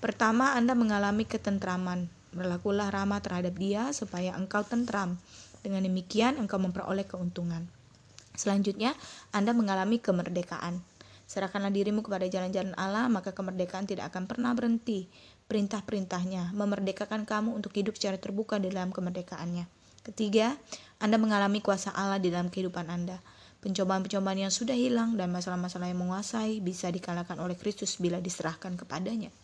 Pertama, 0.00 0.56
Anda 0.56 0.72
mengalami 0.72 1.28
ketentraman. 1.28 2.08
Berlakulah 2.32 2.88
ramah 2.88 3.20
terhadap 3.20 3.52
dia 3.60 3.92
supaya 3.92 4.32
engkau 4.32 4.64
tentram. 4.64 5.20
Dengan 5.62 5.84
demikian, 5.84 6.38
engkau 6.38 6.56
memperoleh 6.62 7.04
keuntungan. 7.04 7.66
Selanjutnya, 8.38 8.94
Anda 9.34 9.50
mengalami 9.50 9.98
kemerdekaan. 9.98 10.78
Serahkanlah 11.28 11.74
dirimu 11.74 12.00
kepada 12.00 12.24
jalan-jalan 12.24 12.72
Allah, 12.78 13.10
maka 13.10 13.36
kemerdekaan 13.36 13.84
tidak 13.84 14.14
akan 14.14 14.24
pernah 14.24 14.54
berhenti. 14.56 15.10
Perintah-perintahnya 15.50 16.56
memerdekakan 16.56 17.28
kamu 17.28 17.52
untuk 17.52 17.76
hidup 17.76 17.98
secara 17.98 18.16
terbuka 18.16 18.56
dalam 18.56 18.94
kemerdekaannya. 18.94 19.68
Ketiga, 20.06 20.56
Anda 21.02 21.20
mengalami 21.20 21.60
kuasa 21.60 21.92
Allah 21.92 22.16
di 22.16 22.32
dalam 22.32 22.48
kehidupan 22.48 22.88
Anda. 22.88 23.20
Pencobaan-pencobaan 23.58 24.48
yang 24.48 24.54
sudah 24.54 24.78
hilang 24.78 25.18
dan 25.18 25.34
masalah-masalah 25.34 25.90
yang 25.90 25.98
menguasai 25.98 26.62
bisa 26.62 26.88
dikalahkan 26.94 27.36
oleh 27.42 27.58
Kristus 27.58 27.98
bila 27.98 28.22
diserahkan 28.22 28.78
kepadanya. 28.78 29.34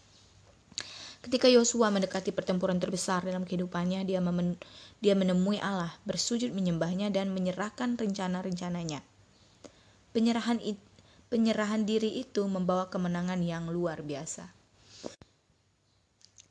Ketika 1.25 1.49
Yosua 1.49 1.89
mendekati 1.89 2.37
pertempuran 2.37 2.77
terbesar 2.77 3.25
dalam 3.25 3.49
kehidupannya, 3.49 4.05
dia, 4.05 4.21
memen 4.21 4.61
dia 5.01 5.17
menemui 5.17 5.57
Allah, 5.57 5.97
bersujud 6.05 6.53
menyembahnya 6.53 7.09
dan 7.09 7.33
menyerahkan 7.33 7.97
rencana-rencananya. 7.97 9.01
Penyerahan, 10.13 10.61
penyerahan 11.33 11.89
diri 11.89 12.21
itu 12.21 12.45
membawa 12.45 12.93
kemenangan 12.93 13.41
yang 13.41 13.73
luar 13.73 14.05
biasa. 14.05 14.53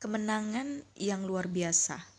Kemenangan 0.02 0.82
yang 0.98 1.22
luar 1.22 1.46
biasa 1.46 2.13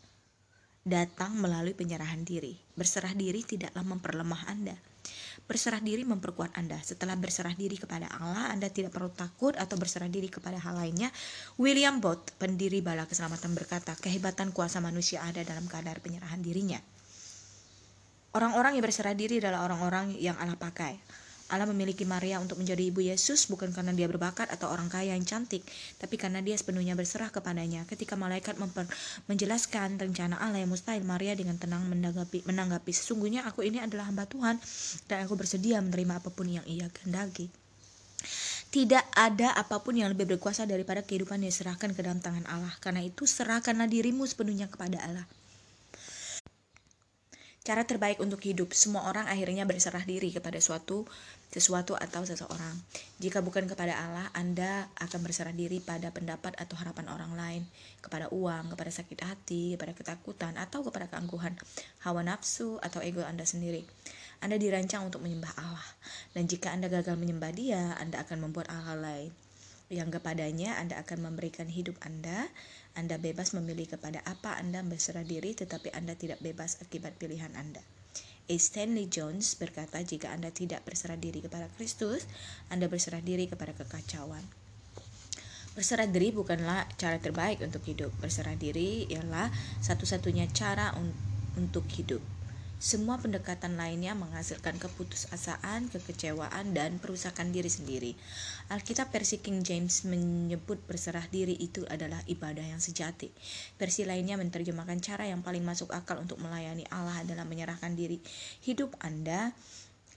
datang 0.86 1.34
melalui 1.34 1.74
penyerahan 1.74 2.22
diri. 2.22 2.54
Berserah 2.78 3.10
diri 3.10 3.42
tidaklah 3.42 3.82
memperlemah 3.82 4.46
Anda. 4.46 4.78
Berserah 5.50 5.82
diri 5.82 6.06
memperkuat 6.06 6.54
Anda. 6.54 6.78
Setelah 6.78 7.18
berserah 7.18 7.58
diri 7.58 7.74
kepada 7.74 8.06
Allah, 8.06 8.54
Anda 8.54 8.70
tidak 8.70 8.94
perlu 8.94 9.10
takut 9.10 9.58
atau 9.58 9.74
berserah 9.74 10.06
diri 10.06 10.30
kepada 10.30 10.62
hal 10.62 10.78
lainnya. 10.78 11.10
William 11.58 11.98
Bott, 11.98 12.30
pendiri 12.38 12.78
Bala 12.86 13.02
Keselamatan 13.10 13.58
berkata, 13.58 13.98
kehebatan 13.98 14.54
kuasa 14.54 14.78
manusia 14.78 15.26
ada 15.26 15.42
dalam 15.42 15.66
kadar 15.66 15.98
penyerahan 15.98 16.38
dirinya. 16.38 16.78
Orang-orang 18.34 18.78
yang 18.78 18.84
berserah 18.86 19.14
diri 19.18 19.42
adalah 19.42 19.66
orang-orang 19.66 20.14
yang 20.22 20.38
Allah 20.38 20.54
pakai. 20.54 21.25
Allah 21.46 21.70
memiliki 21.70 22.02
Maria 22.02 22.42
untuk 22.42 22.58
menjadi 22.58 22.82
ibu 22.82 22.98
Yesus 22.98 23.46
bukan 23.46 23.70
karena 23.70 23.94
dia 23.94 24.10
berbakat 24.10 24.50
atau 24.50 24.66
orang 24.66 24.90
kaya 24.90 25.14
yang 25.14 25.22
cantik, 25.22 25.62
tapi 26.02 26.18
karena 26.18 26.42
dia 26.42 26.58
sepenuhnya 26.58 26.98
berserah 26.98 27.30
kepadanya. 27.30 27.86
Ketika 27.86 28.18
malaikat 28.18 28.58
menjelaskan 29.30 29.94
rencana 30.00 30.42
Allah 30.42 30.66
yang 30.66 30.70
mustahil, 30.74 31.06
Maria 31.06 31.38
dengan 31.38 31.54
tenang 31.54 31.86
menanggapi, 31.86 32.42
menanggapi 32.50 32.90
sesungguhnya 32.90 33.46
aku 33.46 33.62
ini 33.62 33.78
adalah 33.78 34.10
hamba 34.10 34.26
Tuhan 34.26 34.58
dan 35.06 35.22
aku 35.22 35.38
bersedia 35.38 35.78
menerima 35.78 36.18
apa 36.18 36.34
pun 36.34 36.50
yang 36.50 36.66
ia 36.66 36.90
kehendaki. 36.90 37.46
Tidak 38.66 39.14
ada 39.14 39.54
apa 39.54 39.78
pun 39.78 39.94
yang 39.94 40.10
lebih 40.10 40.26
berkuasa 40.36 40.66
daripada 40.66 41.00
kehidupan 41.06 41.38
yang 41.40 41.54
diserahkan 41.54 41.94
ke 41.94 42.00
dalam 42.02 42.18
tangan 42.18 42.42
Allah. 42.50 42.74
Karena 42.82 43.00
itu 43.00 43.22
serahkanlah 43.22 43.86
dirimu 43.86 44.26
sepenuhnya 44.26 44.66
kepada 44.66 44.98
Allah. 45.00 45.24
Cara 47.66 47.82
terbaik 47.82 48.22
untuk 48.22 48.38
hidup, 48.46 48.70
semua 48.70 49.10
orang 49.10 49.26
akhirnya 49.26 49.66
berserah 49.66 50.06
diri 50.06 50.30
kepada 50.30 50.62
suatu 50.62 51.02
sesuatu 51.50 51.98
atau 51.98 52.22
seseorang. 52.22 52.78
Jika 53.18 53.42
bukan 53.42 53.66
kepada 53.66 53.90
Allah, 53.90 54.30
Anda 54.38 54.86
akan 55.02 55.26
berserah 55.26 55.50
diri 55.50 55.82
pada 55.82 56.14
pendapat 56.14 56.54
atau 56.62 56.78
harapan 56.78 57.10
orang 57.10 57.32
lain, 57.34 57.62
kepada 57.98 58.30
uang, 58.30 58.70
kepada 58.70 58.90
sakit 58.94 59.18
hati, 59.18 59.74
kepada 59.74 59.98
ketakutan, 59.98 60.54
atau 60.54 60.86
kepada 60.86 61.10
keangkuhan, 61.10 61.58
hawa 62.06 62.22
nafsu, 62.22 62.78
atau 62.86 63.02
ego 63.02 63.26
Anda 63.26 63.42
sendiri. 63.42 63.82
Anda 64.38 64.62
dirancang 64.62 65.10
untuk 65.10 65.26
menyembah 65.26 65.58
Allah, 65.58 65.88
dan 66.38 66.46
jika 66.46 66.70
Anda 66.70 66.86
gagal 66.86 67.18
menyembah 67.18 67.50
Dia, 67.50 67.98
Anda 67.98 68.22
akan 68.22 68.46
membuat 68.46 68.70
hal-hal 68.70 69.02
lain 69.02 69.32
yang 69.86 70.10
kepadanya 70.10 70.78
Anda 70.82 70.98
akan 71.02 71.30
memberikan 71.30 71.70
hidup 71.70 71.94
Anda. 72.02 72.50
Anda 72.96 73.20
bebas 73.20 73.54
memilih 73.54 73.92
kepada 73.94 74.24
apa 74.26 74.58
Anda 74.58 74.82
berserah 74.82 75.22
diri, 75.22 75.54
tetapi 75.54 75.94
Anda 75.94 76.18
tidak 76.18 76.42
bebas 76.42 76.80
akibat 76.82 77.14
pilihan 77.20 77.52
Anda. 77.54 77.84
A. 78.46 78.54
Stanley 78.54 79.10
Jones 79.10 79.58
berkata, 79.58 79.98
jika 80.06 80.30
Anda 80.30 80.54
tidak 80.54 80.86
berserah 80.86 81.18
diri 81.18 81.42
kepada 81.42 81.66
Kristus, 81.74 82.30
Anda 82.70 82.86
berserah 82.86 83.18
diri 83.18 83.50
kepada 83.50 83.74
kekacauan. 83.74 84.42
Berserah 85.74 86.08
diri 86.08 86.32
bukanlah 86.32 86.88
cara 86.96 87.20
terbaik 87.20 87.60
untuk 87.60 87.84
hidup. 87.84 88.14
Berserah 88.16 88.56
diri 88.56 89.04
ialah 89.12 89.52
satu-satunya 89.84 90.48
cara 90.54 90.94
un 90.96 91.12
untuk 91.56 91.84
hidup. 91.92 92.35
Semua 92.76 93.16
pendekatan 93.16 93.80
lainnya 93.80 94.12
menghasilkan 94.12 94.76
keputusasaan, 94.76 95.88
kekecewaan, 95.88 96.76
dan 96.76 97.00
perusakan 97.00 97.48
diri 97.48 97.72
sendiri. 97.72 98.12
Alkitab 98.68 99.08
versi 99.08 99.40
King 99.40 99.64
James 99.64 100.04
menyebut 100.04 100.76
berserah 100.84 101.24
diri 101.32 101.56
itu 101.56 101.88
adalah 101.88 102.20
ibadah 102.28 102.62
yang 102.62 102.78
sejati. 102.78 103.32
Versi 103.80 104.04
lainnya 104.04 104.36
menerjemahkan 104.36 105.00
cara 105.00 105.24
yang 105.24 105.40
paling 105.40 105.64
masuk 105.64 105.88
akal 105.96 106.20
untuk 106.20 106.36
melayani 106.36 106.84
Allah 106.92 107.24
adalah 107.24 107.48
menyerahkan 107.48 107.96
diri. 107.96 108.20
Hidup 108.60 108.92
Anda 109.00 109.56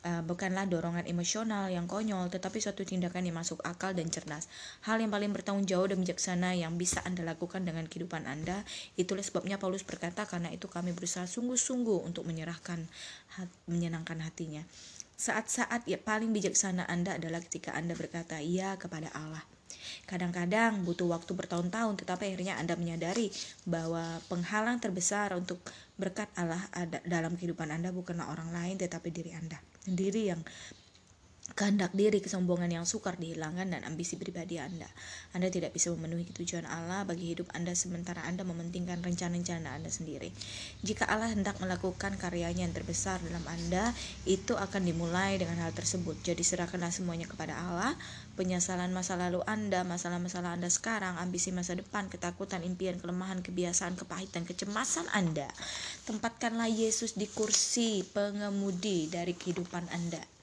uh, 0.06 0.24
bukanlah 0.24 0.68
dorongan 0.68 1.08
emosional 1.08 1.68
yang 1.68 1.88
konyol, 1.88 2.32
tetapi 2.32 2.60
suatu 2.60 2.88
tindakan 2.88 3.28
yang 3.28 3.38
masuk 3.40 3.60
akal 3.68 3.92
dan 3.92 4.08
cerdas. 4.08 4.48
Hal 4.88 5.00
yang 5.04 5.12
paling 5.12 5.32
bertanggung 5.36 5.68
jawab 5.68 5.92
dan 5.92 6.00
bijaksana 6.04 6.56
yang 6.56 6.80
bisa 6.80 7.04
Anda 7.04 7.28
lakukan 7.28 7.68
dengan 7.68 7.88
kehidupan 7.88 8.24
Anda. 8.28 8.64
Itulah 8.96 9.24
sebabnya 9.24 9.60
Paulus 9.60 9.84
berkata, 9.84 10.24
karena 10.24 10.50
itu 10.52 10.72
kami 10.72 10.96
berusaha 10.96 11.28
sungguh-sungguh 11.28 12.08
untuk 12.08 12.24
menyerahkan, 12.24 12.84
hat, 13.36 13.50
menyenangkan 13.68 14.24
hatinya. 14.24 14.64
Saat-saat 15.20 15.84
yang 15.84 16.00
paling 16.00 16.32
bijaksana 16.32 16.88
Anda 16.88 17.20
adalah 17.20 17.44
ketika 17.44 17.76
Anda 17.76 17.92
berkata 17.92 18.40
iya 18.40 18.80
kepada 18.80 19.12
Allah. 19.12 19.59
Kadang-kadang 20.06 20.84
butuh 20.84 21.10
waktu 21.10 21.32
bertahun-tahun, 21.34 22.00
tetapi 22.02 22.34
akhirnya 22.34 22.58
Anda 22.58 22.76
menyadari 22.76 23.30
bahwa 23.64 24.22
penghalang 24.28 24.82
terbesar 24.82 25.34
untuk 25.38 25.62
berkat 26.00 26.30
Allah 26.40 26.64
dalam 27.06 27.36
kehidupan 27.36 27.70
Anda 27.70 27.94
bukanlah 27.94 28.32
orang 28.32 28.54
lain, 28.56 28.76
tetapi 28.80 29.10
diri 29.12 29.32
Anda 29.36 29.60
sendiri 29.84 30.30
yang 30.30 30.42
kehendak 31.60 31.92
diri, 31.92 32.24
kesombongan 32.24 32.72
yang 32.72 32.88
sukar 32.88 33.20
dihilangkan, 33.20 33.68
dan 33.68 33.84
ambisi 33.84 34.16
pribadi 34.16 34.64
Anda. 34.64 34.88
Anda 35.36 35.52
tidak 35.52 35.76
bisa 35.76 35.92
memenuhi 35.92 36.32
tujuan 36.32 36.64
Allah 36.64 37.04
bagi 37.04 37.36
hidup 37.36 37.52
Anda 37.52 37.76
sementara 37.76 38.24
Anda 38.24 38.48
mementingkan 38.48 39.04
rencana-rencana 39.04 39.76
Anda 39.76 39.92
sendiri. 39.92 40.32
Jika 40.88 41.12
Allah 41.12 41.36
hendak 41.36 41.60
melakukan 41.60 42.16
karyanya 42.16 42.64
yang 42.64 42.72
terbesar 42.72 43.20
dalam 43.20 43.44
Anda, 43.44 43.92
itu 44.24 44.56
akan 44.56 44.88
dimulai 44.88 45.36
dengan 45.36 45.60
hal 45.60 45.76
tersebut. 45.76 46.24
Jadi 46.24 46.48
serahkanlah 46.48 46.96
semuanya 46.96 47.28
kepada 47.28 47.60
Allah, 47.60 47.92
penyesalan 48.40 48.96
masa 48.96 49.20
lalu 49.20 49.44
Anda, 49.44 49.84
masalah-masalah 49.84 50.56
Anda 50.56 50.72
sekarang, 50.72 51.20
ambisi 51.20 51.52
masa 51.52 51.76
depan, 51.76 52.08
ketakutan, 52.08 52.64
impian, 52.64 52.96
kelemahan, 53.04 53.44
kebiasaan, 53.44 54.00
kepahitan, 54.00 54.48
kecemasan 54.48 55.12
Anda. 55.12 55.52
Tempatkanlah 56.08 56.72
Yesus 56.72 57.20
di 57.20 57.28
kursi 57.28 58.08
pengemudi 58.08 59.12
dari 59.12 59.36
kehidupan 59.36 59.92
Anda 59.92 60.39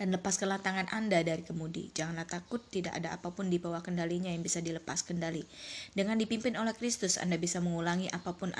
dan 0.00 0.10
lepaskanlah 0.12 0.58
tangan 0.64 0.88
Anda 0.90 1.20
dari 1.20 1.44
kemudi. 1.44 1.92
Janganlah 1.92 2.24
takut, 2.24 2.60
tidak 2.72 2.96
ada 2.96 3.14
apa 3.14 3.30
pun 3.30 3.52
di 3.52 3.60
bawah 3.60 3.84
kendalinya 3.84 4.32
yang 4.32 4.40
bisa 4.40 4.64
dilepas 4.64 5.04
kendali. 5.04 5.44
Dengan 5.92 6.16
dipimpin 6.16 6.56
oleh 6.56 6.72
Kristus, 6.72 7.20
Anda 7.20 7.36
bisa 7.36 7.60
mengulangi 7.60 8.08
apa 8.08 8.32
pun 8.32 8.50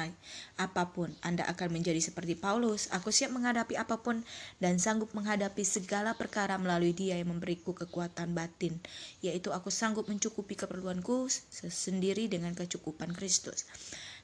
apa 0.56 0.82
pun. 0.92 1.10
Anda 1.24 1.48
akan 1.48 1.72
menjadi 1.72 1.98
seperti 1.98 2.36
Paulus, 2.36 2.92
aku 2.92 3.08
siap 3.08 3.32
menghadapi 3.32 3.74
apa 3.80 4.00
pun 4.00 4.20
dan 4.60 4.76
sanggup 4.76 5.10
menghadapi 5.16 5.64
segala 5.64 6.12
perkara 6.14 6.60
melalui 6.60 6.92
Dia 6.92 7.16
yang 7.16 7.32
memberiku 7.32 7.72
kekuatan 7.72 8.36
batin, 8.36 8.76
yaitu 9.24 9.50
aku 9.50 9.72
sanggup 9.72 10.06
mencukupi 10.06 10.54
keperluanku 10.54 11.26
sendiri 11.68 12.28
dengan 12.28 12.52
kecukupan 12.52 13.16
Kristus. 13.16 13.64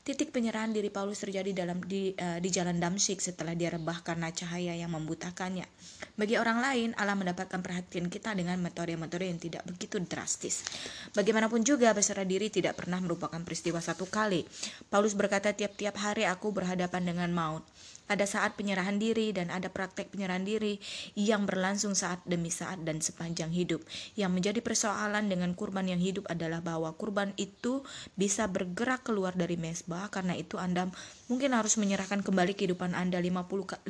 Titik 0.08 0.32
penyerahan 0.32 0.72
diri 0.72 0.88
Paulus 0.88 1.20
terjadi 1.20 1.52
dalam 1.52 1.84
di, 1.84 2.16
uh, 2.16 2.40
di 2.40 2.48
jalan 2.48 2.80
Damsyik 2.80 3.20
setelah 3.20 3.52
dia 3.52 3.68
rebah 3.68 4.00
karena 4.00 4.32
cahaya 4.32 4.72
yang 4.72 4.88
membutakannya. 4.96 5.68
Bagi 6.16 6.40
orang 6.40 6.64
lain, 6.64 6.88
Allah 6.96 7.12
mendapatkan 7.12 7.60
perhatian 7.60 8.08
kita 8.08 8.32
dengan 8.32 8.56
metode-metode 8.56 9.28
yang 9.28 9.36
tidak 9.36 9.68
begitu 9.68 10.00
drastis. 10.00 10.64
Bagaimanapun 11.12 11.60
juga, 11.60 11.92
berserah 11.92 12.24
diri 12.24 12.48
tidak 12.48 12.80
pernah 12.80 13.04
merupakan 13.04 13.36
peristiwa 13.44 13.84
satu 13.84 14.08
kali. 14.08 14.48
Paulus 14.88 15.12
berkata, 15.12 15.52
tiap-tiap 15.52 16.00
hari 16.00 16.24
aku 16.24 16.56
berhadapan 16.56 17.12
dengan 17.12 17.28
maut 17.28 17.68
ada 18.08 18.24
saat 18.24 18.56
penyerahan 18.56 18.96
diri 18.96 19.30
dan 19.30 19.52
ada 19.52 19.68
praktek 19.68 20.10
penyerahan 20.10 20.42
diri 20.42 20.80
yang 21.14 21.44
berlangsung 21.44 21.92
saat 21.92 22.24
demi 22.24 22.48
saat 22.48 22.80
dan 22.82 23.04
sepanjang 23.04 23.52
hidup. 23.52 23.84
Yang 24.16 24.32
menjadi 24.32 24.60
persoalan 24.64 25.28
dengan 25.28 25.52
kurban 25.52 25.86
yang 25.86 26.00
hidup 26.00 26.26
adalah 26.32 26.64
bahwa 26.64 26.90
kurban 26.96 27.36
itu 27.36 27.84
bisa 28.16 28.48
bergerak 28.48 29.04
keluar 29.04 29.36
dari 29.36 29.60
mesbah 29.60 30.08
karena 30.08 30.34
itu 30.34 30.56
Anda 30.56 30.88
mungkin 31.28 31.52
harus 31.52 31.76
menyerahkan 31.76 32.24
kembali 32.24 32.56
kehidupan 32.56 32.96
Anda 32.96 33.20
50 33.20 33.84
50 33.84 33.86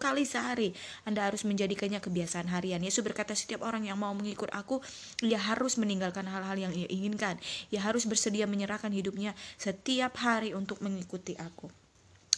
kali 0.00 0.24
sehari. 0.24 0.72
Anda 1.04 1.28
harus 1.28 1.44
menjadikannya 1.44 2.00
kebiasaan 2.00 2.48
harian. 2.48 2.80
Yesus 2.80 3.04
berkata 3.04 3.36
setiap 3.36 3.62
orang 3.62 3.84
yang 3.84 4.00
mau 4.00 4.16
mengikut 4.16 4.48
aku, 4.50 4.80
ia 5.20 5.38
harus 5.38 5.76
meninggalkan 5.76 6.24
hal-hal 6.24 6.56
yang 6.56 6.72
ia 6.72 6.88
inginkan. 6.88 7.36
Ia 7.68 7.84
harus 7.84 8.08
bersedia 8.08 8.48
menyerahkan 8.48 8.90
hidupnya 8.90 9.36
setiap 9.60 10.16
hari 10.18 10.56
untuk 10.56 10.80
mengikuti 10.80 11.36
aku. 11.36 11.87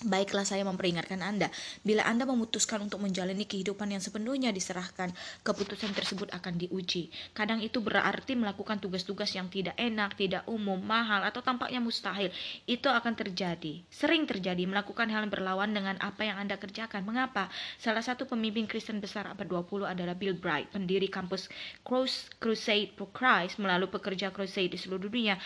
Baiklah 0.01 0.49
saya 0.49 0.65
memperingatkan 0.65 1.21
Anda, 1.21 1.53
bila 1.85 2.09
Anda 2.09 2.25
memutuskan 2.25 2.81
untuk 2.81 3.05
menjalani 3.05 3.45
kehidupan 3.45 3.93
yang 3.93 4.01
sepenuhnya 4.01 4.49
diserahkan, 4.49 5.13
keputusan 5.45 5.93
tersebut 5.93 6.33
akan 6.33 6.57
diuji. 6.57 7.13
Kadang 7.37 7.61
itu 7.61 7.85
berarti 7.85 8.33
melakukan 8.33 8.81
tugas-tugas 8.81 9.29
yang 9.37 9.53
tidak 9.53 9.77
enak, 9.77 10.17
tidak 10.17 10.49
umum, 10.49 10.81
mahal, 10.81 11.21
atau 11.21 11.45
tampaknya 11.45 11.85
mustahil. 11.85 12.33
Itu 12.65 12.89
akan 12.89 13.13
terjadi. 13.13 13.85
Sering 13.93 14.25
terjadi 14.25 14.65
melakukan 14.65 15.05
hal 15.13 15.29
yang 15.29 15.33
berlawan 15.37 15.69
dengan 15.69 16.01
apa 16.01 16.25
yang 16.25 16.41
Anda 16.41 16.57
kerjakan. 16.57 17.05
Mengapa? 17.05 17.53
Salah 17.77 18.01
satu 18.01 18.25
pemimpin 18.25 18.65
Kristen 18.65 19.05
besar 19.05 19.29
abad 19.29 19.45
20 19.45 19.85
adalah 19.85 20.17
Bill 20.17 20.33
Bright, 20.33 20.73
pendiri 20.73 21.13
kampus 21.13 21.53
Cross 21.85 22.41
Crusade 22.41 22.97
for 22.97 23.13
Christ 23.13 23.61
melalui 23.61 23.93
pekerja 23.93 24.33
crusade 24.33 24.73
di 24.73 24.79
seluruh 24.81 25.13
dunia. 25.13 25.37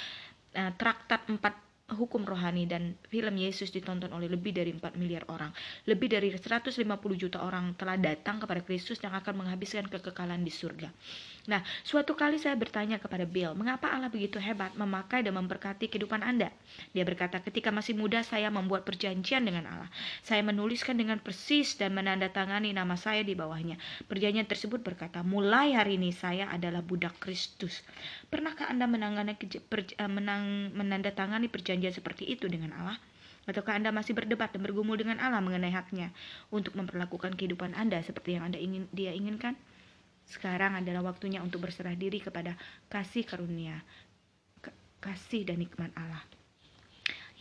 Uh, 0.55 0.71
traktat 0.79 1.27
4 1.27 1.43
hukum 1.93 2.25
rohani 2.25 2.64
dan 2.64 2.97
film 3.12 3.37
Yesus 3.37 3.69
ditonton 3.69 4.09
oleh 4.17 4.25
lebih 4.25 4.57
dari 4.57 4.73
4 4.73 4.97
miliar 4.97 5.29
orang. 5.29 5.53
Lebih 5.85 6.17
dari 6.17 6.33
150 6.33 6.81
juta 7.21 7.45
orang 7.45 7.76
telah 7.76 8.00
datang 8.00 8.41
kepada 8.41 8.64
Kristus 8.64 8.97
yang 9.05 9.12
akan 9.12 9.45
menghabiskan 9.45 9.85
kekekalan 9.93 10.41
di 10.41 10.49
surga. 10.49 10.88
Nah, 11.45 11.61
suatu 11.85 12.17
kali 12.17 12.41
saya 12.41 12.57
bertanya 12.57 12.97
kepada 12.97 13.29
Bill, 13.29 13.53
mengapa 13.53 13.93
Allah 13.93 14.09
begitu 14.09 14.41
hebat 14.41 14.73
memakai 14.81 15.21
dan 15.21 15.37
memberkati 15.37 15.93
kehidupan 15.93 16.25
Anda? 16.25 16.49
Dia 16.97 17.05
berkata, 17.05 17.37
ketika 17.45 17.69
masih 17.69 17.93
muda 17.93 18.25
saya 18.25 18.49
membuat 18.49 18.88
perjanjian 18.88 19.45
dengan 19.45 19.69
Allah. 19.69 19.93
Saya 20.25 20.41
menuliskan 20.41 20.97
dengan 20.97 21.21
persis 21.21 21.76
dan 21.76 21.93
menandatangani 21.93 22.73
nama 22.73 22.97
saya 22.97 23.21
di 23.21 23.37
bawahnya. 23.37 23.76
Perjanjian 24.09 24.49
tersebut 24.49 24.81
berkata, 24.81 25.21
mulai 25.21 25.76
hari 25.76 26.00
ini 26.00 26.17
saya 26.17 26.49
adalah 26.49 26.81
budak 26.81 27.21
Kristus. 27.21 27.85
Pernahkah 28.33 28.73
Anda 28.73 28.88
menangani, 28.88 29.37
eh, 29.37 30.09
menang, 30.09 30.73
menandatangani 30.73 31.53
perjanjian 31.75 31.99
seperti 31.99 32.31
itu 32.31 32.46
dengan 32.46 32.70
Allah? 32.79 32.94
Ataukah 33.51 33.75
Anda 33.75 33.90
masih 33.90 34.14
berdebat 34.14 34.55
dan 34.55 34.62
bergumul 34.62 34.94
dengan 34.94 35.18
Allah 35.18 35.42
mengenai 35.42 35.75
haknya 35.75 36.14
untuk 36.55 36.79
memperlakukan 36.79 37.35
kehidupan 37.35 37.75
Anda 37.75 37.99
seperti 38.07 38.38
yang 38.38 38.46
Anda 38.46 38.62
ingin 38.62 38.87
dia 38.94 39.11
inginkan? 39.11 39.59
Sekarang 40.31 40.79
adalah 40.79 41.03
waktunya 41.03 41.42
untuk 41.42 41.66
berserah 41.66 41.99
diri 41.99 42.22
kepada 42.22 42.55
kasih 42.87 43.27
karunia, 43.27 43.83
kasih 45.03 45.42
dan 45.44 45.59
nikmat 45.59 45.90
Allah. 45.99 46.22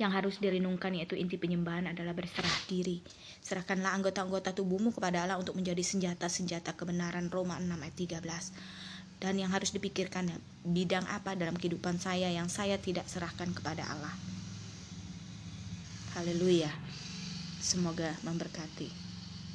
Yang 0.01 0.11
harus 0.17 0.35
direnungkan 0.41 0.97
yaitu 0.97 1.13
inti 1.13 1.37
penyembahan 1.37 1.85
adalah 1.93 2.17
berserah 2.17 2.57
diri. 2.65 3.05
Serahkanlah 3.45 3.93
anggota-anggota 3.93 4.51
tubuhmu 4.57 4.89
kepada 4.89 5.23
Allah 5.23 5.37
untuk 5.37 5.53
menjadi 5.53 5.85
senjata-senjata 5.85 6.73
kebenaran 6.73 7.29
Roma 7.29 7.61
6 7.61 7.69
ayat 7.77 7.95
13. 7.95 8.82
Dan 9.23 9.39
yang 9.39 9.55
harus 9.55 9.71
dipikirkan 9.71 10.27
bidang 10.67 11.07
apa 11.07 11.31
dalam 11.39 11.55
kehidupan 11.55 11.95
saya 11.95 12.27
yang 12.27 12.51
saya 12.51 12.75
tidak 12.75 13.07
serahkan 13.07 13.55
kepada 13.55 13.87
Allah. 13.87 14.11
Haleluya. 16.19 16.69
Semoga 17.63 18.19
memberkati. 18.27 19.02